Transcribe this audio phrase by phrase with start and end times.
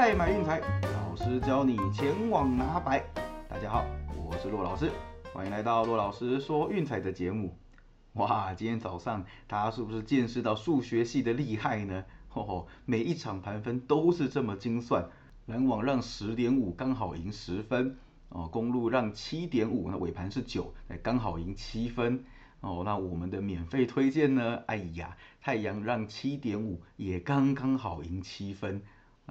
[0.00, 0.62] 赛买运财，
[0.94, 3.04] 老师教你前往拿白。
[3.46, 3.84] 大家好，
[4.16, 4.90] 我是骆老师，
[5.34, 7.54] 欢迎来到骆老师说运彩的节目。
[8.14, 12.02] 哇，今天早上大家是不是见识到数学系的厉害呢？
[12.28, 15.06] 吼吼，每一场盘分都是这么精算，
[15.44, 17.98] 篮网让十点五刚好赢十分，
[18.30, 22.24] 哦，公路让七点五，那尾盘是九，哎，刚好赢七分。
[22.62, 24.62] 哦，那我们的免费推荐呢？
[24.66, 28.80] 哎呀，太阳让七点五也刚刚好赢七分。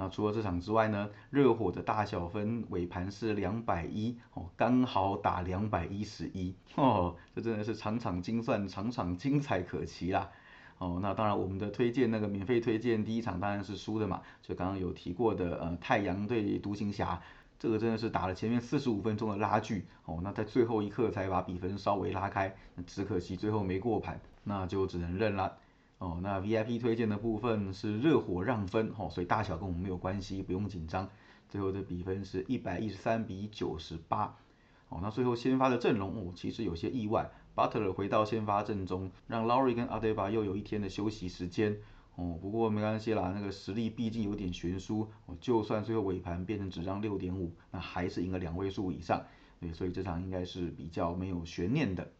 [0.00, 6.54] 那除了这场之外呢，热火的大小分尾盘是两百一，哦，刚好打两百一十一。
[6.76, 10.30] 哦，这真的是场场精算，场场精彩可期啦。
[10.78, 17.20] 哦，那当然我们的推荐那个免费推荐第一场当然是输的嘛，就刚刚有提过的呃太阳对独行侠。
[17.58, 22.54] 这个真的是打了前面四十五分钟的拉锯哦，那在最后一刻才把比分稍微拉开，
[22.86, 25.56] 只可惜最后没过盘，那就只能认了
[25.98, 26.18] 哦。
[26.22, 31.08] 那 VIP 推荐的部分是热火让分哦，所以大小跟我们没有关系，不用紧张。
[31.48, 34.36] 最后的比分是一百一十三比九十八
[34.88, 34.98] 哦。
[35.02, 41.76] 那最后先发的阵容哦，其实有些意外，Butler 回到先发阵中，让 l a u r i 跟 a d e b a 又有一天的休息时间。
[42.16, 45.08] 哦，不过没关系啦，那个实力毕竟有点悬殊。
[45.26, 49.24] 哦，就算最后尾盘变成只让六点五，那还是赢了两位数以上。
[49.60, 52.10] 对，所以这场应该是比较没有悬念的。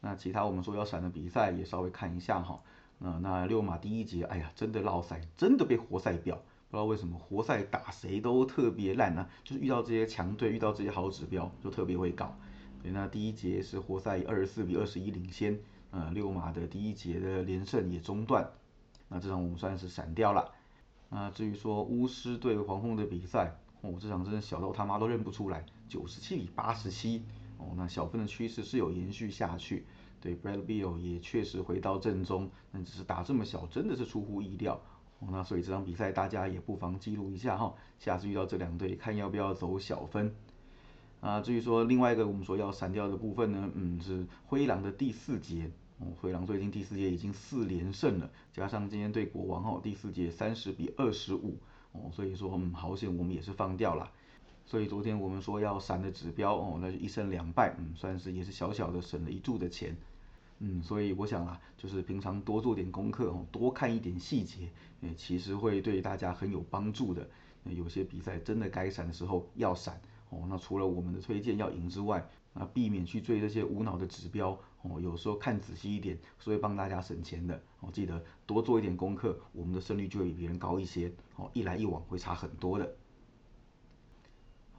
[0.00, 2.62] 那其他我们说要闪的比赛也稍微看一下哈。
[2.98, 6.36] 那那六马第一节，哎呀，真的落赛，真的被活塞掉。
[6.70, 9.26] 不知道为什么活塞打谁都特别烂呢？
[9.42, 12.36] 就是遇到这些强队，遇到这些好指标，就特别会搞。
[12.82, 15.58] 所以，那第一节是活塞以二十四比二十一领先。
[15.90, 18.46] 呃，六马的第一节的连胜也中断。
[19.08, 20.52] 那这场我们算是闪掉了。
[21.08, 27.24] 那至于说巫师对黄蜂的比赛，哦，这场真的小到他妈都认不出来，九十七比八十七。
[27.56, 29.86] 哦，那小分的趋势是有延续下去。
[30.20, 34.80] 对，Brad Beal 也确实回到正中，那只是打这么小，真的是出乎意料。
[35.20, 40.34] 哦，那所以这场比赛大家也不妨记录一下哈，下次遇到这两队，看要不要走小分。
[41.20, 45.70] 啊，至于说另外一个我们说要闪掉的部分呢，嗯，是灰狼的第四节。
[45.98, 51.58] 哦，灰狼最近第四节已经四连胜了，加上今天对国王哦，第四节三十比二十五
[51.90, 54.12] 哦，所以说嗯，好险我们也是放掉了。
[54.68, 59.96] 所以昨天我们说要闪的指标哦，那就一胜两败，嗯，算是也是小小的省了一注的钱。
[60.58, 64.68] 嗯，所以我想啊，就是平常多做点功课哦，多看一点细节，
[65.00, 67.26] 诶，其实会对大家很有帮助的。
[67.64, 70.44] 有些比赛真的该闪的时候要闪哦。
[70.50, 74.50] 那除了我们的推荐要赢之外，那避免去追这些无脑的指标
[74.82, 77.88] 哦，有时候看仔细一点是会帮大家省钱的哦。
[77.90, 81.50] 记得多做一点功课，我们的胜率就会比别人高一些哦。
[81.54, 82.94] 一来一往会差很多的。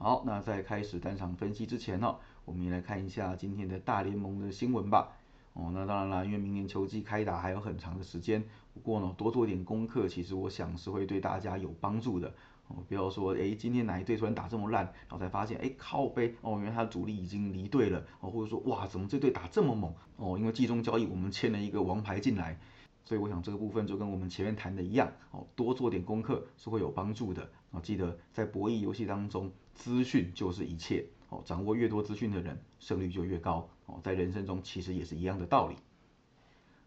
[0.02, 2.16] 好，那在开始单场分析之前呢，
[2.46, 5.12] 我们也来看一下今天的大联盟的新闻吧。
[5.52, 12.32] 哦，那当然了，因为明年秋季开打还有很长的时间，不过呢，多做点功课，其实我想是会对大家有帮助的。
[12.68, 22.58] 哦，不要说，哎，今天哪一队突然打这么烂，然后才发现，哎，靠背，哦，原来他的主力已经离队了，哦，或者说，哇，怎么这队打这么猛，哦，因为季中交易我们签了一个王牌进来，
[23.04, 35.76] 所以我想这个部分就跟我们前面谈的一样，哦，多做点功课是会有帮助的，哦，记得在博弈游戏当中，资讯就是一切，哦，掌握越多资讯的人，胜率就越高，哦，在人生中其实也是一样的道理。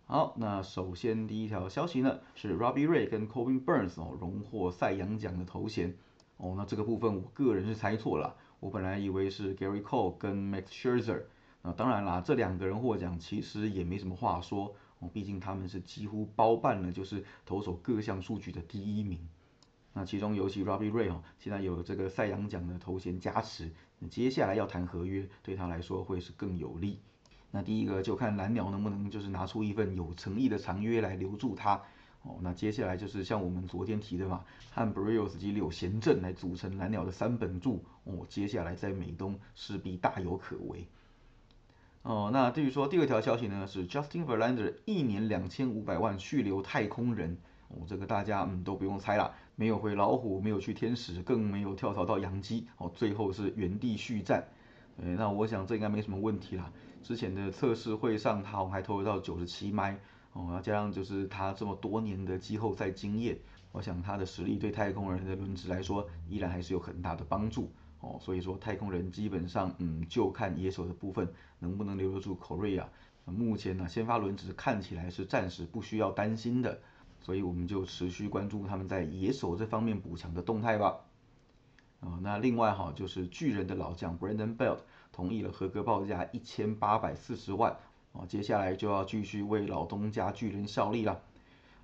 [0.06, 5.96] 好，那首先第一条消息呢是 Robbie Ray 跟 Corbin Burns 哦荣获赛扬奖的头衔
[6.36, 11.24] 哦，那这个部分我个人是猜错了，我本来以为是 Gary Cole 跟 Max Scherzer，
[11.62, 19.18] 那当然啦，这两个人获奖其实也没什么话说哦，毕竟他们是几乎包办了就是投手各项数据的第一名，
[19.94, 27.00] 那其中尤其 Robbie Ray 哦，现在有这个赛扬奖的头衔加持，那接下来要谈合约对他来说会是更有利。
[27.52, 31.80] 那第一个就看蓝鸟能不能就是拿出一份有诚意的长约来留住他
[32.24, 32.38] 哦。
[32.42, 38.26] 那接下来就是像我们昨天提的嘛，和 b r i o s 及柳贤镇来组成蓝鸟的三本柱哦。
[38.28, 40.88] 接下来在美东势必大有可为
[42.02, 42.32] 哦。
[42.34, 47.38] 那至于说第二条消息呢，是 Justin Verlander 一年两千五百万续留太空人
[47.74, 47.86] 哦。
[47.88, 52.92] 这个大家嗯都不用猜了，没有回老虎，没有去天使，更没有跳槽到洋基哦。
[52.94, 54.44] 最后是原地续战。
[54.98, 56.72] 诶，那我想这应该没什么问题啦。
[57.02, 60.00] 之前的测试会上，他还投到九十七迈
[60.34, 63.38] 哦，那加上就是他这么多年的季后赛经验，
[63.72, 67.72] 我想他的实力对太空人的轮值来说，依然还是有很大的帮助
[68.02, 68.18] 哦。
[68.22, 71.28] 所以说太空人基本上，嗯，就看野手的部分
[71.60, 72.86] 能不能留得住 Korea。
[73.26, 76.82] 目前呢，先发轮值看起来是暂时不需要担心的，
[77.24, 81.00] 所以我们就持续关注他们在野手这方面补强的动态吧。
[82.02, 84.80] 哦，那另外哈，就是巨人的老将 Brandon Belt
[85.14, 87.78] 同意了合格报价一千八百四十万，
[88.12, 91.22] 哦，接下来就要继续为老东家巨人效力了。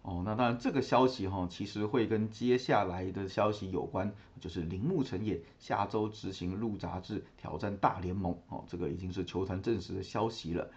[0.02, 10.70] 哦，那当然这个消息哈，其实会跟接下来的消息有关，就是铃木成也下周执行入杂志挑战大联盟，哦，这个已经是球团证实的消息了。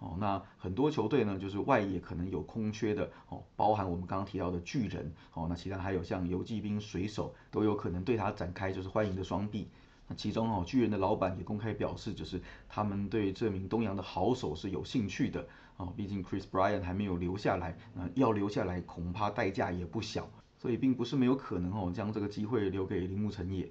[0.00, 9.68] 哦，那很多球队呢，就是外野可能有空缺的，哦，包含我们刚刚提到的巨人，哦，那其他还有像游击兵、水手都有可能对他展开就是欢迎的双臂。
[10.06, 15.46] 那其中哦，巨人的老板也公开表示，就是他们对这名东洋的好手是有兴趣的。
[15.78, 23.70] 哦，毕竟 Chris b r y a n 还没有留下来，那要留下来恐怕代价也不小，所以并不是没有可能哦，将这个机会留给铃木成也。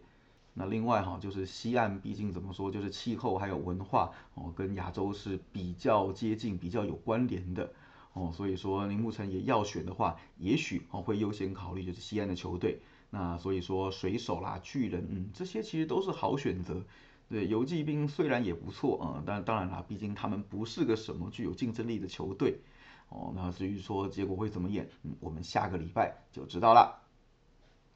[0.60, 7.72] 那另外哈，就是西岸，毕竟怎么说，就是气候还有文化哦，跟亚洲是比较接近、比较有关联的
[8.14, 12.80] 哦，所以说铃木成也要选的话，也许哦会优先考虑就是西岸的球队。
[13.12, 16.84] 那所以说水手啦、巨人，嗯，这些其实都是好选择。
[17.30, 22.60] 对游击兵虽然也不错啊，但当然啦，毕竟他们不是个什么具有竞争力的球队
[23.10, 23.32] 哦。
[23.36, 27.07] 那至于说结果会怎么演，嗯，我们下个礼拜就知道了。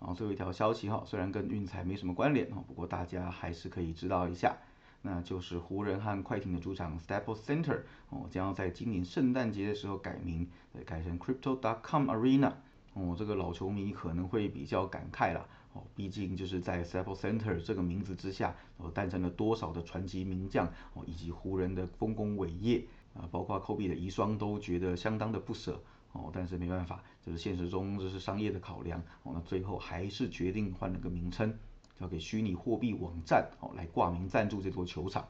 [0.01, 4.57] 然后最后一条消息哈，虽然跟运彩没什么关联啊，不过大家还是可以知道一下，
[5.03, 10.49] 那就是湖人和快艇的主场 Staples Center 哦，将要在今年圣诞节的时候改名，
[10.85, 12.51] 改成 Crypto.com Arena
[12.93, 15.47] 哦，这个老球迷可能会比较感慨了。
[15.73, 22.83] 哦，毕竟就是在 Staples Center 这个名字之下，哦，诞生了多少的传奇名将哦，以及湖人的丰功伟业
[23.13, 25.81] 啊，包括 Kobe 的遗孀都觉得相当的不舍
[26.13, 31.57] 哦，但是没办法，就是现实中这是商业的考量哦，那最后还是决定换了个名称，
[31.99, 35.27] 交给虚拟货币网站哦来挂名赞助这座球场。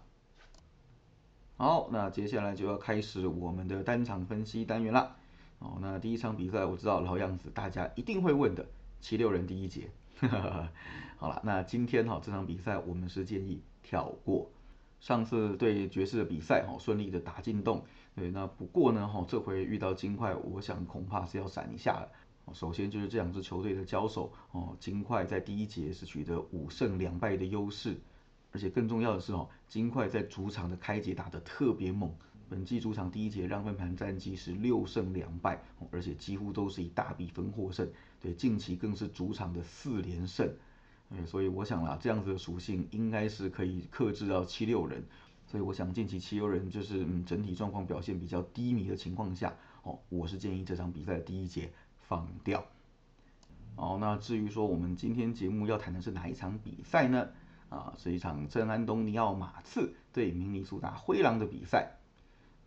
[1.57, 5.15] 好，那接下来就要开始我们的单场分析单元了
[5.59, 8.65] 哦，那第一场比赛我知道老样子，大家一定会问的，
[8.99, 9.89] 七六人第一节。
[11.17, 14.49] 好了，那今天哈这场比赛我们是建议跳过。
[14.99, 17.83] 上次对爵士的比赛哈顺利的打进洞，
[18.15, 22.09] 对，那不过呢哈这回遇到金块，我想恐怕是要闪一下了。
[22.53, 27.95] 首先就是这两支球队的交手哦，金块在第一节是取得五胜两败的优势，
[28.51, 32.13] 而且更重要的是哦，金块在主场的开节打得特别猛。
[32.49, 37.89] 本季主场第一节让分盘战绩是六胜两败，而且几乎都是以大比分获胜。
[38.19, 40.53] 对，近期更是主场的四连胜。
[41.11, 45.01] 哎，所以我想啦，这样子的属性应该是可以克制到七六人。
[45.51, 49.53] 所以我想近期七六人就是嗯整体状况表现比较低迷的情况下，
[49.83, 51.69] 哦，我是建议这场比赛的第一节
[52.07, 52.63] 放掉。
[53.75, 57.27] 哦，那至于说我们今天节目要谈的是哪一场比赛呢？
[57.67, 61.97] 啊，是一场圣安东尼奥马刺对明尼苏达灰狼的比赛。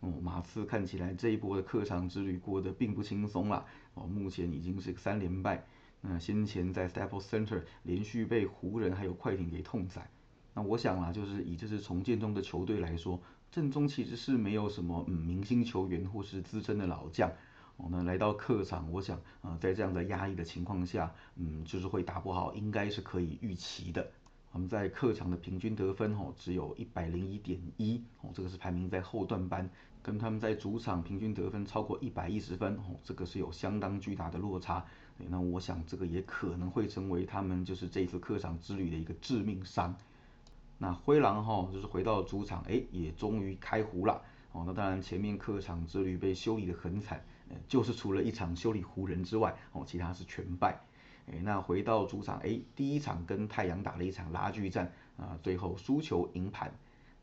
[0.01, 3.65] 哦，马刺看起来这一波的客场之旅过得并不轻松啦。
[3.95, 5.65] 哦，目前已经是三连败。
[6.01, 10.07] 那先前在 Staples Center 连续被湖人还有快艇给痛宰。
[10.55, 13.21] 那我想啊，就是以这支重建中的球队来说，
[13.51, 17.29] 阵中其实是没有什么嗯明星球员或是资深的老将。
[17.77, 24.09] 哦，们来到客场，我想啊，在这样的压力的情况下，嗯，就是会打不好，应该是可以预期的。
[24.53, 29.69] 我们在客场的平均得分哦，只有一百零一点一哦，这个是排名在后段班，
[30.01, 34.85] 跟他们在主场平均得分超过一百一十分哦，这个是有相当巨大的落差。
[35.17, 39.93] 那我想这个也可能会成为他们就是这次客场之旅的一个致命伤。
[40.77, 44.63] 那灰狼哈就是回到主场，哎，也终于开胡了哦。
[44.67, 47.23] 那当然前面客场之旅被修理的很惨，
[47.67, 50.81] 就是除了一场修理湖人之外哦，其他是全败。
[51.27, 56.71] 哎，那回到主场，哎，第一场跟太阳打了一场拉锯战，啊，最后输球赢盘。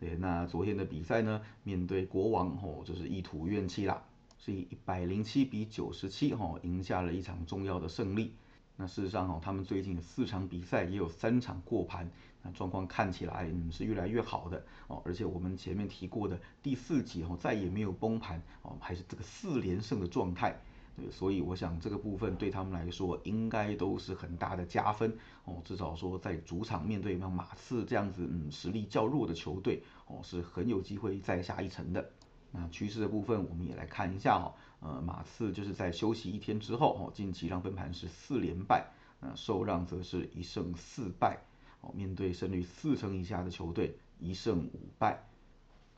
[0.01, 4.03] 对，那昨天的比赛呢，面对国王，哦，就是一吐怨气啦，
[4.39, 8.35] 是以一百零七比九十七，哈，赢下了一场重要的胜利。
[8.83, 12.11] 那事实上，哈，他们最近四场比赛也有三场过盘，
[12.43, 15.01] 那状况看起来，嗯，是越来越好的哦。
[15.05, 20.61] 而且我们前面提过的第四集，哦，再也没有崩盘，哦，还是这个四连胜的状态。
[20.97, 32.11] 对，所以我想这个部分对他们来说应该都是很大的加分哦，至少说在主场面对像马刺这样子嗯实力较弱的球队哦，是很有机会再下一城的。
[32.53, 38.87] 那趋势的部分我们也来看一下哈，呃马刺就是在休息一天之后哦，近期让分盘是四连败，
[39.21, 41.39] 那受让则是一胜四败
[41.81, 45.25] 哦，面对胜率四成以下的球队一胜五败。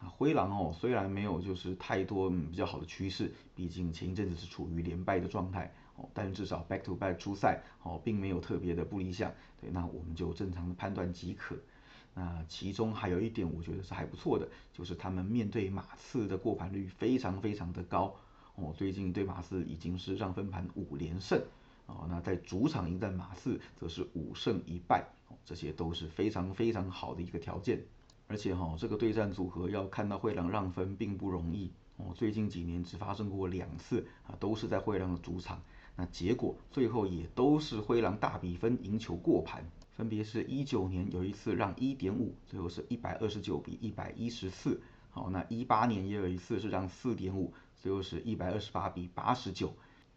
[0.01, 9.33] 啊灰狼哦，虽然没有就是太多嗯比较好的趋势，毕竟前一阵子是处于连败的状态哦，但至少 back to back 出赛哦，并没有特别的不理想。
[9.61, 11.57] 对，那我们就正常的判断即可。
[12.15, 18.15] 那其中还有一点我觉得是还不错的，就是他们面对马刺的过盘率非常非常的高
[18.55, 21.43] 哦，最近对马刺已经是让分盘五连胜
[21.87, 27.85] 哦，那在主场迎战马刺则是五胜一败哦，这些都是非常非常好的一个条件。
[28.27, 32.15] 而且哈，这个对战组合要看到灰狼让分并不容易哦。
[32.15, 35.61] 最近几年只发生过两次啊，都是在灰狼的主场。
[35.95, 39.63] 那结果最后也都是灰狼大比分赢球过盘，
[39.97, 44.81] 分别是一九年有一次让一点五，最后是一百二十九比一百一十四。
[45.11, 49.73] 好，那一八年也有一次是让四点五，最后是一百二十八比八十九。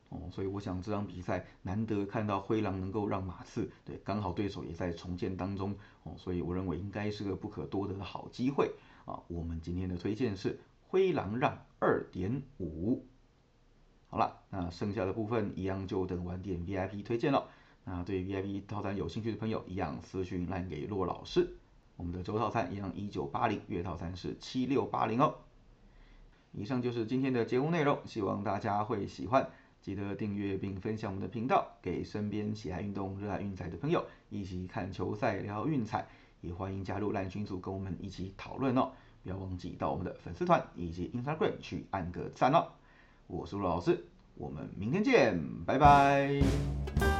[0.10, 8.72] 哦，所以我想这场比赛难得看到灰狼能够让马刺，对，刚好对手也在重建当中，哦，所以我认为应该是个不可多得的好机会
[9.06, 9.22] 啊。
[9.28, 13.06] 我们今天的推荐是灰狼让二点五。
[14.08, 17.50] 好了，那剩下的部分一样就等晚点 VIP 推荐了。
[17.90, 21.56] 那对 VIP 套餐有兴趣的朋友，一样私讯来给洛老师。
[21.96, 25.36] 我们的周套餐一样一九八零，月套餐是七六八零哦。
[26.52, 29.50] 以上就是今天的节目内容，希望大家会喜欢。
[29.82, 36.06] 记得订阅并分享我们的频道，给身边喜爱运动、热爱运彩的朋友一起看球赛、聊运彩。
[36.42, 38.92] 也欢迎加入烂群组，跟我们一起讨论哦。
[39.24, 42.68] 不要忘记到我们的粉丝团以及 Instagram 去按个赞哦。
[43.28, 44.04] 我是陆老师，
[44.36, 47.17] 我们明天见，拜拜。